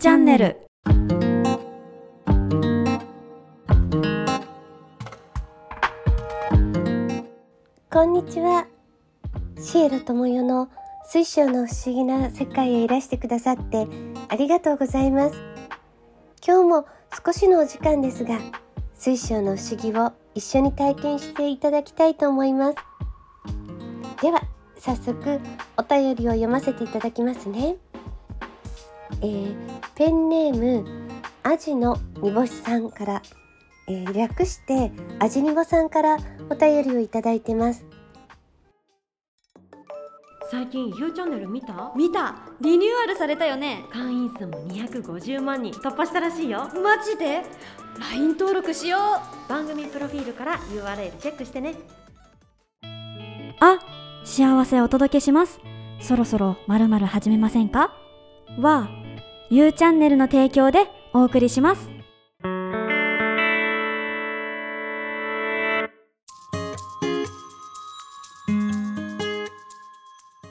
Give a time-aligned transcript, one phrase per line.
[0.00, 0.56] チャンネル。
[7.90, 8.66] こんにちは。
[9.58, 10.70] シエラ智代の
[11.04, 13.86] 水晶の不思議な世界へいらしてくださって
[14.30, 15.36] ありがとうございます。
[16.42, 16.86] 今日も
[17.22, 18.38] 少しのお時間ですが
[18.94, 22.76] 水晶の不思議を一緒に体験していただきたいと思います。
[24.22, 24.40] では
[24.78, 25.40] 早速
[25.76, 27.76] お便りを読ませていただきますね。
[29.22, 29.54] えー、
[29.94, 31.10] ペンネーム
[31.42, 33.22] アジの煮干しさんから、
[33.88, 36.16] えー、略してアジ煮干さんから
[36.48, 37.84] お便りをいただいてます。
[40.50, 41.92] 最近 U チャンネル見た？
[41.94, 42.34] 見た。
[42.60, 43.84] リニューアルされたよね。
[43.92, 46.68] 会員数も250万人突破したらしいよ。
[46.82, 47.42] マジで
[48.00, 48.98] ？LINE 登録しよ
[49.46, 49.48] う。
[49.48, 51.74] 番組プロフィールから URL チェックしてね。
[53.60, 53.78] あ
[54.24, 55.60] 幸せお届けします。
[56.00, 57.92] そろそろまるまる始めませんか？
[58.58, 58.88] は
[59.52, 61.90] U チャンネルの提供でお送りします。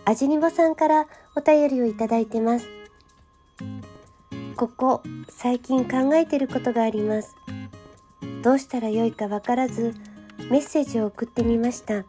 [0.03, 2.67] アジニボさんからお便りをいただいてます。
[4.57, 7.37] ここ最近考えてることがあります。
[8.41, 9.93] どうしたらよいかわからず
[10.51, 12.03] メッセージを送ってみました。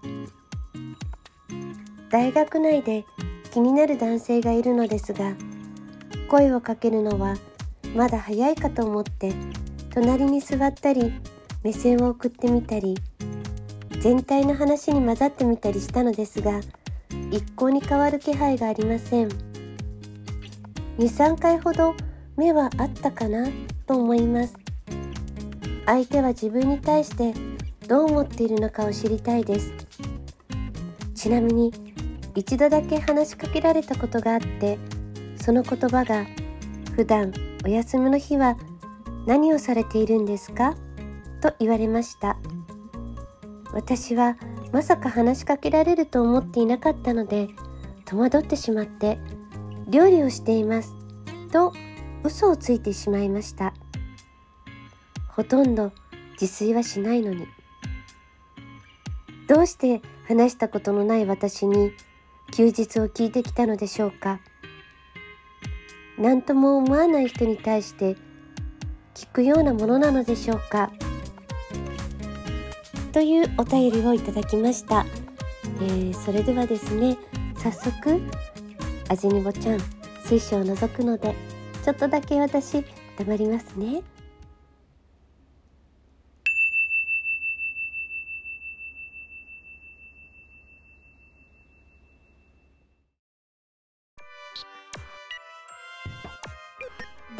[2.10, 3.04] 大学内で
[3.52, 5.36] 気になる男性がいるのですが
[6.28, 7.36] 声をかけるのは
[7.94, 9.32] まだ早いかと思って
[9.90, 11.12] 隣に座ったり
[11.62, 12.96] 目線を送ってみたり
[14.00, 16.60] 全体の話に混ざってみたりしたのですが
[17.30, 19.28] 一向に変わる気配がありません。
[20.98, 21.94] 23回ほど
[22.36, 23.48] 目はあったかな？
[23.86, 24.54] と思います。
[25.86, 27.34] 相手は自分に対して
[27.88, 29.72] どう思っているのかを知りたいです。
[31.14, 31.72] ちなみに
[32.34, 34.78] 一度だけ話しかけられたことがあって
[35.40, 36.26] その言葉が
[36.94, 37.32] 普段
[37.64, 38.56] お休みの日は
[39.26, 40.76] 何をされているんですか？
[41.40, 42.36] と言われました。
[43.72, 44.36] 私は
[44.72, 47.48] まさか話しかけられると思っていなかったので
[48.04, 49.18] 戸惑ってしまって
[49.88, 50.94] 料理をしています
[51.52, 51.72] と
[52.22, 53.72] 嘘をついてしまいました。
[55.28, 55.92] ほとんど
[56.40, 57.46] 自炊はしないのに。
[59.48, 61.92] どうして話したことのない私に
[62.52, 64.40] 休日を聞いてきたのでしょうか？
[66.20, 68.16] 何とも思わない人に対して
[69.14, 70.92] 聞くようなものなのでしょうか？
[73.12, 75.06] というお便りをいただきました、
[75.80, 77.16] えー、それではですね
[77.56, 78.20] 早速
[79.08, 79.80] 味にぼちゃん
[80.24, 81.34] 水晶を覗くので
[81.82, 82.84] ちょっとだけ私
[83.18, 84.02] 黙りますね。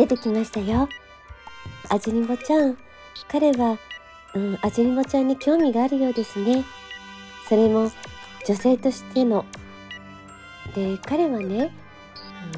[0.01, 0.89] 出てきましたよ。
[1.91, 2.79] あじにぼちゃん。
[3.29, 3.77] 彼は、
[4.35, 6.65] うん、あじにぼちゃんに興味があるようですね。
[7.47, 7.91] それも
[8.47, 9.45] 女性としての。
[10.75, 11.71] で、彼はね、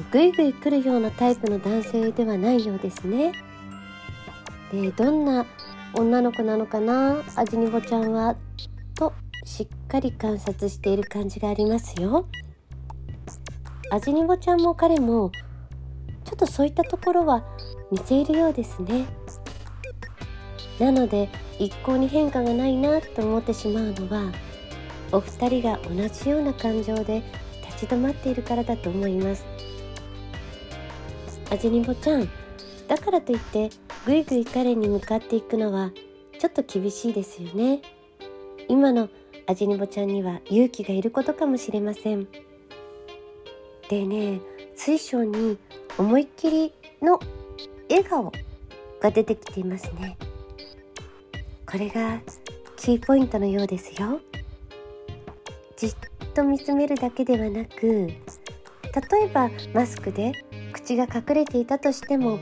[0.09, 3.33] ぐいぐい来るようなタイプの男性ではないようですね。
[4.71, 5.45] で、どんな
[5.93, 8.37] 女の子なのかな、あじにぼちゃんは、
[8.95, 9.11] と
[9.43, 12.25] しっかり観察している感じがありますよ。
[13.91, 15.29] あじにぼちゃんも彼も
[16.25, 17.43] ちょっとそういったところは
[17.91, 19.05] 似ているようですね。
[20.79, 21.29] なので
[21.59, 24.31] 一向に変化がないなと思ってしまうのは
[25.11, 27.21] お二人が同じような感情で
[27.67, 29.45] 立ち止まっているからだと思います。
[31.51, 32.27] あじにぼちゃん
[32.87, 33.69] だからといって
[34.05, 35.91] ぐいぐい彼に向かっていくのは
[36.39, 37.81] ちょっと厳しいですよね。
[38.67, 39.09] 今の
[39.45, 42.27] あじにぼちゃんには勇気がいることかもしれません。
[43.89, 44.41] でね
[44.75, 45.57] 水晶に
[45.97, 47.19] 思いっきりの
[47.89, 48.31] 笑顔
[49.01, 50.17] が出てきていますね。
[51.65, 52.19] これが
[52.77, 54.19] キーポイントのようですよ。
[55.77, 55.95] じっ
[56.33, 58.15] と見つめるだけではなく例
[59.23, 60.31] えばマスクで
[60.71, 62.39] 口が隠れていたとしても、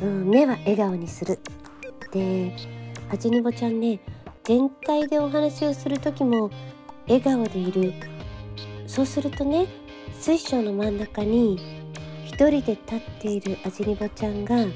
[0.00, 1.38] うん、目は笑顔にする。
[2.10, 2.52] で
[3.08, 4.00] はじにぼちゃんね
[4.44, 6.50] 全体でお話をする時も
[7.06, 7.92] 笑顔でいる。
[8.86, 9.66] そうするとね
[10.20, 11.81] 水晶の真ん中に
[12.42, 14.68] 一人で立っているアジニボちゃんがうん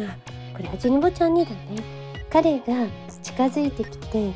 [0.00, 0.16] あ
[0.56, 1.84] これアジニボちゃんにだね。
[2.30, 2.64] 彼が
[3.22, 4.32] 近づいてきて、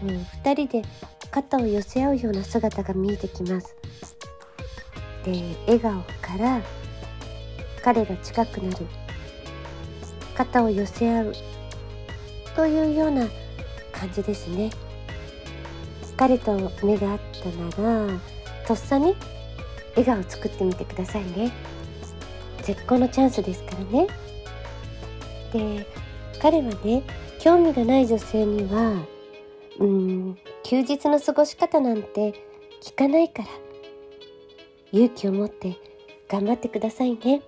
[0.00, 0.08] うん、
[0.44, 0.88] 2人で
[1.28, 3.74] 肩を寄せ合うような姿が見えてきます。
[5.24, 6.60] で笑顔から
[7.82, 8.86] 彼が近くなる。
[10.36, 11.32] 肩を寄せ合う。
[12.54, 13.26] というような
[13.90, 14.70] 感じですね。
[16.16, 16.52] 彼と
[16.84, 17.18] 目が合っ
[17.76, 18.20] たなら
[18.68, 19.16] とっさに
[19.98, 21.50] 笑顔作ってみてくださいね。
[22.62, 24.06] 絶好のチャンスですからね。
[25.52, 25.86] で
[26.40, 27.02] 彼はね
[27.40, 29.02] 興味がない女性には
[29.80, 32.34] うん休日の過ごし方なんて
[32.80, 33.48] 聞かないから
[34.92, 35.76] 勇気を持って
[36.28, 37.42] 頑張ってくださいね。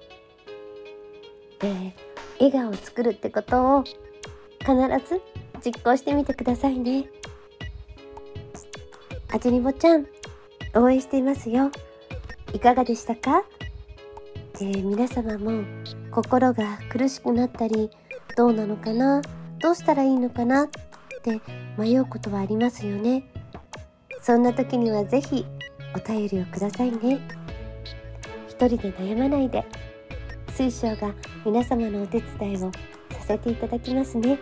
[1.61, 1.95] で
[2.41, 4.75] 笑顔を作るってことを必
[5.07, 5.21] ず
[5.65, 7.09] 実行してみてくださいね。
[9.33, 10.07] あじにぼちゃん
[10.75, 11.71] 応援していますよ。
[12.53, 13.43] いかがでしたか？
[14.59, 15.63] で皆様も
[16.11, 17.91] 心が苦しくなったり
[18.37, 19.23] どうなのかな？
[19.59, 20.65] どうしたらいいのかな？
[20.65, 20.69] っ
[21.23, 21.41] て
[21.79, 23.25] 迷うことはありますよね。
[24.21, 25.47] そんな時にはぜひ
[25.95, 27.21] お便りをくださいね。
[28.49, 29.65] 一人で悩まないで。
[30.53, 31.15] 水晶が
[31.47, 32.73] 皆様のお手伝いをさ
[33.27, 34.39] せていただきますね。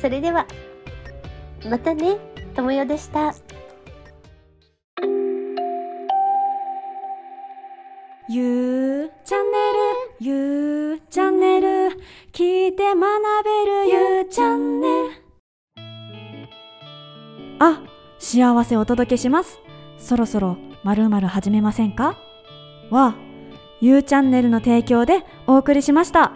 [0.00, 0.46] それでは
[1.68, 2.16] またね。
[2.54, 3.34] ともよでした。
[8.28, 11.68] ゆうチャンネルゆうチャンネル
[12.32, 13.04] 聞いて学
[13.44, 15.10] べるゆうチャンネル
[17.60, 17.84] あ
[18.18, 19.60] 幸せお届けします。
[19.98, 22.16] そろそろまるまる始めませんか？
[22.90, 23.14] は
[23.80, 26.32] ゆうチャンネルの提供でお送りしました。